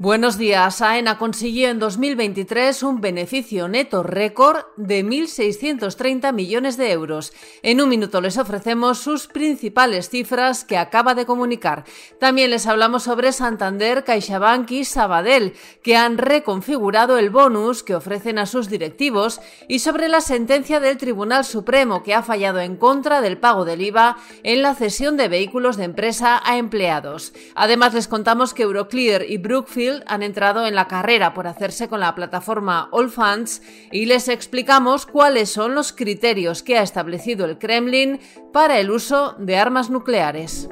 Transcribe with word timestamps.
Buenos 0.00 0.38
días. 0.38 0.82
AENA 0.82 1.18
consiguió 1.18 1.68
en 1.68 1.78
2023 1.78 2.82
un 2.82 3.00
beneficio 3.00 3.68
neto 3.68 4.02
récord 4.02 4.64
de 4.76 5.04
1.630 5.04 6.32
millones 6.32 6.76
de 6.76 6.90
euros. 6.90 7.32
En 7.62 7.80
un 7.80 7.88
minuto 7.88 8.20
les 8.20 8.36
ofrecemos 8.36 8.98
sus 8.98 9.28
principales 9.28 10.10
cifras 10.10 10.64
que 10.64 10.78
acaba 10.78 11.14
de 11.14 11.26
comunicar. 11.26 11.84
También 12.18 12.50
les 12.50 12.66
hablamos 12.66 13.04
sobre 13.04 13.30
Santander, 13.30 14.02
CaixaBank 14.02 14.68
y 14.72 14.84
Sabadell, 14.84 15.54
que 15.84 15.94
han 15.94 16.18
reconfigurado 16.18 17.16
el 17.16 17.30
bonus 17.30 17.84
que 17.84 17.94
ofrecen 17.94 18.40
a 18.40 18.46
sus 18.46 18.68
directivos 18.68 19.40
y 19.68 19.78
sobre 19.78 20.08
la 20.08 20.20
sentencia 20.20 20.80
del 20.80 20.98
Tribunal 20.98 21.44
Supremo 21.44 22.02
que 22.02 22.14
ha 22.14 22.24
fallado 22.24 22.58
en 22.58 22.76
contra 22.76 23.20
del 23.20 23.38
pago 23.38 23.64
del 23.64 23.80
IVA 23.80 24.16
en 24.42 24.60
la 24.60 24.74
cesión 24.74 25.16
de 25.16 25.28
vehículos 25.28 25.76
de 25.76 25.84
empresa 25.84 26.42
a 26.44 26.58
empleados. 26.58 27.32
Además 27.54 27.94
les 27.94 28.08
contamos 28.08 28.54
que 28.54 28.64
Euroclear 28.64 29.22
y 29.28 29.38
Brookfield 29.38 29.83
han 30.06 30.22
entrado 30.22 30.66
en 30.66 30.74
la 30.74 30.88
carrera 30.88 31.34
por 31.34 31.46
hacerse 31.46 31.88
con 31.88 32.00
la 32.00 32.14
plataforma 32.14 32.88
All 32.90 33.10
Funds 33.10 33.62
y 33.90 34.06
les 34.06 34.28
explicamos 34.28 35.06
cuáles 35.06 35.50
son 35.50 35.74
los 35.74 35.92
criterios 35.92 36.62
que 36.62 36.78
ha 36.78 36.82
establecido 36.82 37.44
el 37.44 37.58
Kremlin 37.58 38.20
para 38.52 38.78
el 38.78 38.90
uso 38.90 39.34
de 39.38 39.56
armas 39.56 39.90
nucleares. 39.90 40.68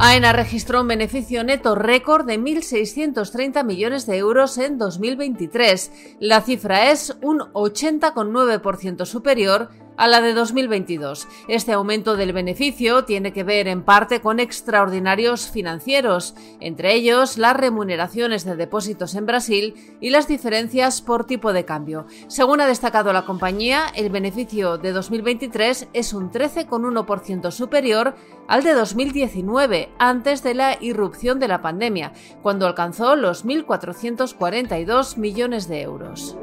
AENA 0.00 0.32
registró 0.32 0.82
un 0.82 0.88
beneficio 0.88 1.42
neto 1.42 1.74
récord 1.74 2.24
de 2.24 2.38
1.630 2.38 3.64
millones 3.64 4.06
de 4.06 4.16
euros 4.16 4.56
en 4.58 4.78
2023. 4.78 6.16
La 6.20 6.40
cifra 6.40 6.92
es 6.92 7.16
un 7.20 7.40
80,9% 7.40 9.04
superior 9.06 9.70
a 9.98 10.08
la 10.08 10.22
de 10.22 10.32
2022. 10.32 11.28
Este 11.48 11.72
aumento 11.72 12.16
del 12.16 12.32
beneficio 12.32 13.04
tiene 13.04 13.32
que 13.32 13.44
ver 13.44 13.68
en 13.68 13.82
parte 13.82 14.22
con 14.22 14.40
extraordinarios 14.40 15.50
financieros, 15.50 16.34
entre 16.60 16.94
ellos 16.94 17.36
las 17.36 17.56
remuneraciones 17.56 18.44
de 18.44 18.56
depósitos 18.56 19.14
en 19.14 19.26
Brasil 19.26 19.74
y 20.00 20.10
las 20.10 20.28
diferencias 20.28 21.02
por 21.02 21.26
tipo 21.26 21.52
de 21.52 21.64
cambio. 21.64 22.06
Según 22.28 22.60
ha 22.60 22.66
destacado 22.66 23.12
la 23.12 23.26
compañía, 23.26 23.86
el 23.94 24.08
beneficio 24.08 24.78
de 24.78 24.92
2023 24.92 25.88
es 25.92 26.12
un 26.14 26.30
13,1% 26.30 27.50
superior 27.50 28.14
al 28.46 28.62
de 28.62 28.74
2019, 28.74 29.90
antes 29.98 30.42
de 30.42 30.54
la 30.54 30.78
irrupción 30.80 31.40
de 31.40 31.48
la 31.48 31.60
pandemia, 31.60 32.12
cuando 32.40 32.66
alcanzó 32.66 33.16
los 33.16 33.44
1.442 33.44 35.16
millones 35.16 35.68
de 35.68 35.82
euros. 35.82 36.36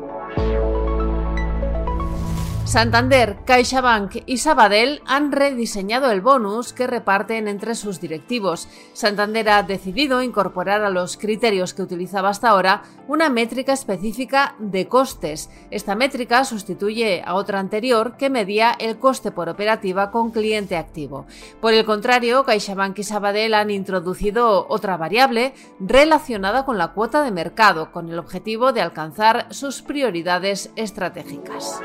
Santander, 2.66 3.38
CaixaBank 3.46 4.24
y 4.26 4.38
Sabadell 4.38 5.04
han 5.06 5.32
rediseñado 5.32 6.10
el 6.10 6.22
bonus 6.22 6.74
que 6.74 6.88
reparten 6.88 7.48
entre 7.48 7.76
sus 7.76 8.02
directivos. 8.02 8.68
Santander 8.92 9.50
ha 9.50 9.62
decidido 9.62 10.24
incorporar 10.24 10.84
a 10.84 10.90
los 10.90 11.16
criterios 11.16 11.76
que 11.76 11.84
utilizaba 11.84 12.30
hasta 12.30 12.50
ahora 12.50 12.82
una 13.08 13.30
métrica 13.30 13.72
específica 13.72 14.56
de 14.58 14.88
costes. 14.88 15.52
Esta 15.70 15.94
métrica 15.94 16.44
sustituye 16.44 17.22
a 17.24 17.36
otra 17.36 17.60
anterior 17.60 18.18
que 18.18 18.32
medía 18.32 18.76
el 18.80 18.98
coste 18.98 19.32
por 19.32 19.48
operativa 19.48 20.10
con 20.10 20.32
cliente 20.32 20.76
activo. 20.76 21.28
Por 21.62 21.76
el 21.76 21.86
contrario, 21.86 22.46
CaixaBank 22.46 22.98
y 22.98 23.04
Sabadell 23.04 23.54
han 23.54 23.70
introducido 23.70 24.66
otra 24.70 24.98
variable 24.98 25.54
relacionada 25.80 26.66
con 26.66 26.80
la 26.80 26.94
cuota 26.94 27.22
de 27.22 27.32
mercado, 27.32 27.92
con 27.92 28.10
el 28.10 28.18
objetivo 28.18 28.74
de 28.74 28.82
alcanzar 28.82 29.54
sus 29.54 29.84
prioridades 29.84 30.72
estratégicas. 30.76 31.80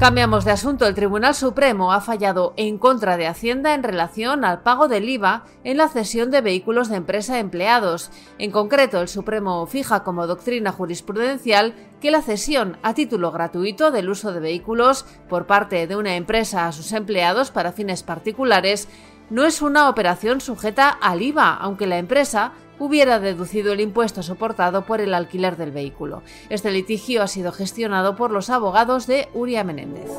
Cambiamos 0.00 0.46
de 0.46 0.50
asunto. 0.50 0.86
El 0.86 0.94
Tribunal 0.94 1.34
Supremo 1.34 1.92
ha 1.92 2.00
fallado 2.00 2.54
en 2.56 2.78
contra 2.78 3.18
de 3.18 3.26
Hacienda 3.26 3.74
en 3.74 3.82
relación 3.82 4.46
al 4.46 4.62
pago 4.62 4.88
del 4.88 5.06
IVA 5.06 5.44
en 5.62 5.76
la 5.76 5.88
cesión 5.88 6.30
de 6.30 6.40
vehículos 6.40 6.88
de 6.88 6.96
empresa 6.96 7.34
a 7.34 7.38
empleados. 7.38 8.10
En 8.38 8.50
concreto, 8.50 9.02
el 9.02 9.08
Supremo 9.08 9.66
fija 9.66 10.02
como 10.02 10.26
doctrina 10.26 10.72
jurisprudencial 10.72 11.74
que 12.00 12.10
la 12.10 12.22
cesión 12.22 12.78
a 12.82 12.94
título 12.94 13.30
gratuito 13.30 13.90
del 13.90 14.08
uso 14.08 14.32
de 14.32 14.40
vehículos 14.40 15.04
por 15.28 15.46
parte 15.46 15.86
de 15.86 15.96
una 15.96 16.16
empresa 16.16 16.66
a 16.66 16.72
sus 16.72 16.92
empleados 16.92 17.50
para 17.50 17.72
fines 17.72 18.02
particulares 18.02 18.88
no 19.28 19.44
es 19.44 19.60
una 19.60 19.90
operación 19.90 20.40
sujeta 20.40 20.88
al 20.88 21.20
IVA, 21.20 21.54
aunque 21.54 21.86
la 21.86 21.98
empresa 21.98 22.52
hubiera 22.80 23.20
deducido 23.20 23.72
el 23.72 23.80
impuesto 23.80 24.24
soportado 24.24 24.86
por 24.86 25.00
el 25.00 25.14
alquiler 25.14 25.56
del 25.56 25.70
vehículo. 25.70 26.22
Este 26.48 26.72
litigio 26.72 27.22
ha 27.22 27.28
sido 27.28 27.52
gestionado 27.52 28.16
por 28.16 28.32
los 28.32 28.50
abogados 28.50 29.06
de 29.06 29.28
Uria 29.34 29.62
Menéndez. 29.62 30.10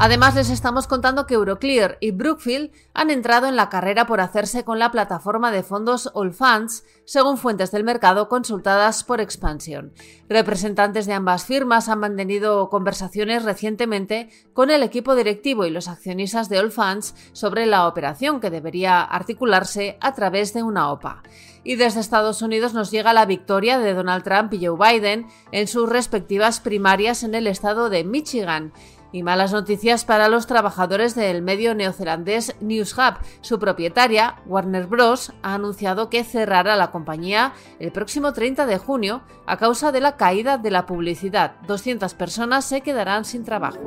Además, 0.00 0.36
les 0.36 0.48
estamos 0.48 0.86
contando 0.86 1.26
que 1.26 1.34
Euroclear 1.34 1.98
y 2.00 2.12
Brookfield 2.12 2.70
han 2.94 3.10
entrado 3.10 3.48
en 3.48 3.56
la 3.56 3.68
carrera 3.68 4.06
por 4.06 4.20
hacerse 4.20 4.62
con 4.62 4.78
la 4.78 4.92
plataforma 4.92 5.50
de 5.50 5.64
fondos 5.64 6.08
All 6.14 6.32
Funds, 6.32 6.84
según 7.04 7.36
fuentes 7.36 7.72
del 7.72 7.82
mercado 7.82 8.28
consultadas 8.28 9.02
por 9.02 9.20
Expansión. 9.20 9.92
Representantes 10.28 11.06
de 11.06 11.14
ambas 11.14 11.46
firmas 11.46 11.88
han 11.88 11.98
mantenido 11.98 12.68
conversaciones 12.70 13.42
recientemente 13.42 14.28
con 14.52 14.70
el 14.70 14.84
equipo 14.84 15.16
directivo 15.16 15.66
y 15.66 15.70
los 15.70 15.88
accionistas 15.88 16.48
de 16.48 16.60
All 16.60 16.70
Funds 16.70 17.16
sobre 17.32 17.66
la 17.66 17.88
operación 17.88 18.38
que 18.38 18.50
debería 18.50 19.02
articularse 19.02 19.98
a 20.00 20.14
través 20.14 20.54
de 20.54 20.62
una 20.62 20.92
OPA. 20.92 21.24
Y 21.64 21.74
desde 21.74 21.98
Estados 21.98 22.40
Unidos 22.40 22.72
nos 22.72 22.92
llega 22.92 23.12
la 23.12 23.26
victoria 23.26 23.80
de 23.80 23.94
Donald 23.94 24.22
Trump 24.22 24.54
y 24.54 24.64
Joe 24.64 24.78
Biden 24.78 25.26
en 25.50 25.66
sus 25.66 25.88
respectivas 25.88 26.60
primarias 26.60 27.24
en 27.24 27.34
el 27.34 27.48
estado 27.48 27.90
de 27.90 28.04
Michigan 28.04 28.72
y 29.12 29.22
malas 29.22 29.52
noticias 29.52 30.04
para 30.04 30.28
los 30.28 30.46
trabajadores 30.46 31.14
del 31.14 31.42
medio 31.42 31.74
neozelandés 31.74 32.54
NewsHub. 32.60 33.14
Su 33.40 33.58
propietaria, 33.58 34.36
Warner 34.46 34.86
Bros., 34.86 35.32
ha 35.42 35.54
anunciado 35.54 36.10
que 36.10 36.24
cerrará 36.24 36.76
la 36.76 36.90
compañía 36.90 37.52
el 37.78 37.92
próximo 37.92 38.32
30 38.32 38.66
de 38.66 38.78
junio 38.78 39.22
a 39.46 39.56
causa 39.56 39.92
de 39.92 40.00
la 40.00 40.16
caída 40.16 40.58
de 40.58 40.70
la 40.70 40.86
publicidad. 40.86 41.56
200 41.66 42.14
personas 42.14 42.64
se 42.64 42.80
quedarán 42.80 43.24
sin 43.24 43.44
trabajo. 43.44 43.78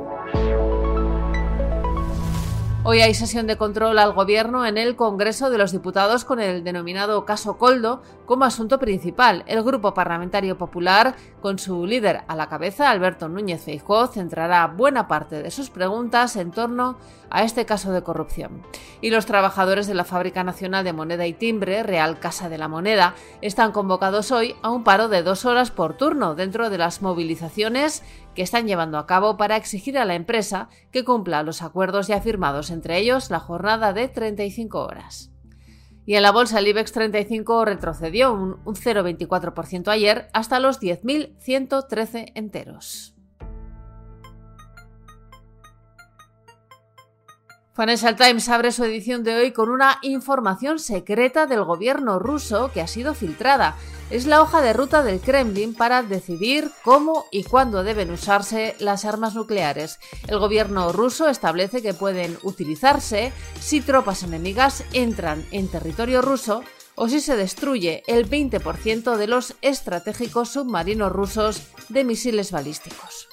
Hoy 2.84 3.00
hay 3.00 3.14
sesión 3.14 3.46
de 3.46 3.56
control 3.56 3.96
al 4.00 4.12
Gobierno 4.12 4.66
en 4.66 4.76
el 4.76 4.96
Congreso 4.96 5.50
de 5.50 5.58
los 5.58 5.70
Diputados 5.70 6.24
con 6.24 6.40
el 6.40 6.64
denominado 6.64 7.24
caso 7.24 7.56
Coldo 7.56 8.02
como 8.26 8.44
asunto 8.44 8.80
principal. 8.80 9.44
El 9.46 9.62
Grupo 9.62 9.94
Parlamentario 9.94 10.58
Popular, 10.58 11.14
con 11.40 11.60
su 11.60 11.86
líder 11.86 12.22
a 12.26 12.34
la 12.34 12.48
cabeza, 12.48 12.90
Alberto 12.90 13.28
Núñez 13.28 13.62
Feijóo, 13.62 14.08
centrará 14.08 14.66
buena 14.66 15.06
parte 15.06 15.44
de 15.44 15.52
sus 15.52 15.70
preguntas 15.70 16.34
en 16.34 16.50
torno 16.50 16.96
a 17.30 17.44
este 17.44 17.66
caso 17.66 17.92
de 17.92 18.02
corrupción. 18.02 18.62
Y 19.00 19.10
los 19.10 19.26
trabajadores 19.26 19.86
de 19.86 19.94
la 19.94 20.04
Fábrica 20.04 20.42
Nacional 20.42 20.82
de 20.84 20.92
Moneda 20.92 21.24
y 21.24 21.34
Timbre, 21.34 21.84
Real 21.84 22.18
Casa 22.18 22.48
de 22.48 22.58
la 22.58 22.66
Moneda, 22.66 23.14
están 23.42 23.70
convocados 23.70 24.32
hoy 24.32 24.56
a 24.60 24.70
un 24.70 24.82
paro 24.82 25.06
de 25.06 25.22
dos 25.22 25.44
horas 25.44 25.70
por 25.70 25.96
turno 25.96 26.34
dentro 26.34 26.68
de 26.68 26.78
las 26.78 27.00
movilizaciones 27.00 28.02
que 28.34 28.42
están 28.42 28.66
llevando 28.66 28.98
a 28.98 29.06
cabo 29.06 29.36
para 29.36 29.56
exigir 29.56 29.98
a 29.98 30.04
la 30.04 30.14
empresa 30.14 30.68
que 30.90 31.04
cumpla 31.04 31.42
los 31.42 31.62
acuerdos 31.62 32.06
ya 32.06 32.20
firmados, 32.20 32.70
entre 32.70 32.98
ellos 32.98 33.30
la 33.30 33.40
jornada 33.40 33.92
de 33.92 34.08
35 34.08 34.80
horas. 34.80 35.30
Y 36.04 36.14
en 36.14 36.22
la 36.22 36.32
bolsa 36.32 36.58
el 36.58 36.66
IBEX 36.66 36.92
35 36.92 37.64
retrocedió 37.64 38.32
un, 38.32 38.58
un 38.64 38.74
0,24% 38.74 39.88
ayer 39.88 40.28
hasta 40.32 40.58
los 40.58 40.80
10.113 40.80 42.32
enteros. 42.34 43.11
Financial 47.74 48.16
Times 48.16 48.50
abre 48.50 48.70
su 48.70 48.84
edición 48.84 49.24
de 49.24 49.34
hoy 49.34 49.52
con 49.52 49.70
una 49.70 49.98
información 50.02 50.78
secreta 50.78 51.46
del 51.46 51.64
gobierno 51.64 52.18
ruso 52.18 52.70
que 52.70 52.82
ha 52.82 52.86
sido 52.86 53.14
filtrada. 53.14 53.76
Es 54.10 54.26
la 54.26 54.42
hoja 54.42 54.60
de 54.60 54.74
ruta 54.74 55.02
del 55.02 55.20
Kremlin 55.20 55.72
para 55.72 56.02
decidir 56.02 56.70
cómo 56.84 57.24
y 57.30 57.44
cuándo 57.44 57.82
deben 57.82 58.10
usarse 58.10 58.76
las 58.78 59.06
armas 59.06 59.34
nucleares. 59.34 60.00
El 60.28 60.38
gobierno 60.38 60.92
ruso 60.92 61.30
establece 61.30 61.80
que 61.80 61.94
pueden 61.94 62.36
utilizarse 62.42 63.32
si 63.58 63.80
tropas 63.80 64.22
enemigas 64.22 64.84
entran 64.92 65.42
en 65.50 65.68
territorio 65.68 66.20
ruso 66.20 66.62
o 66.94 67.08
si 67.08 67.20
se 67.20 67.36
destruye 67.36 68.02
el 68.06 68.28
20% 68.28 69.16
de 69.16 69.26
los 69.26 69.54
estratégicos 69.62 70.50
submarinos 70.50 71.10
rusos 71.10 71.62
de 71.88 72.04
misiles 72.04 72.50
balísticos. 72.50 73.31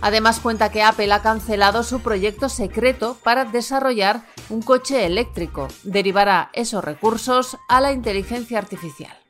Además 0.00 0.40
cuenta 0.40 0.70
que 0.70 0.82
Apple 0.82 1.12
ha 1.12 1.22
cancelado 1.22 1.82
su 1.82 2.00
proyecto 2.00 2.48
secreto 2.48 3.16
para 3.22 3.44
desarrollar 3.44 4.22
un 4.50 4.62
coche 4.62 5.06
eléctrico. 5.06 5.68
Derivará 5.82 6.50
esos 6.52 6.84
recursos 6.84 7.56
a 7.68 7.80
la 7.80 7.92
inteligencia 7.92 8.58
artificial. 8.58 9.25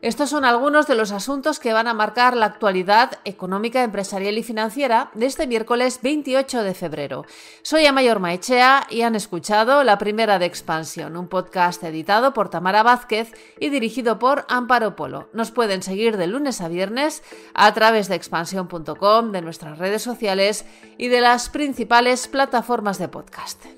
Estos 0.00 0.30
son 0.30 0.44
algunos 0.44 0.86
de 0.86 0.94
los 0.94 1.10
asuntos 1.10 1.58
que 1.58 1.72
van 1.72 1.88
a 1.88 1.94
marcar 1.94 2.36
la 2.36 2.46
actualidad 2.46 3.18
económica, 3.24 3.82
empresarial 3.82 4.38
y 4.38 4.44
financiera 4.44 5.10
de 5.14 5.26
este 5.26 5.48
miércoles 5.48 5.98
28 6.02 6.62
de 6.62 6.74
febrero. 6.74 7.24
Soy 7.62 7.84
Amayor 7.84 8.20
Maechea 8.20 8.86
y 8.90 9.02
han 9.02 9.16
escuchado 9.16 9.82
La 9.82 9.98
Primera 9.98 10.38
de 10.38 10.46
Expansión, 10.46 11.16
un 11.16 11.26
podcast 11.26 11.82
editado 11.82 12.32
por 12.32 12.48
Tamara 12.48 12.84
Vázquez 12.84 13.32
y 13.58 13.70
dirigido 13.70 14.20
por 14.20 14.46
Amparo 14.48 14.94
Polo. 14.94 15.30
Nos 15.32 15.50
pueden 15.50 15.82
seguir 15.82 16.16
de 16.16 16.28
lunes 16.28 16.60
a 16.60 16.68
viernes 16.68 17.24
a 17.52 17.74
través 17.74 18.06
de 18.06 18.14
expansión.com, 18.14 19.32
de 19.32 19.42
nuestras 19.42 19.78
redes 19.78 20.02
sociales 20.02 20.64
y 20.96 21.08
de 21.08 21.20
las 21.20 21.48
principales 21.48 22.28
plataformas 22.28 22.98
de 22.98 23.08
podcast. 23.08 23.77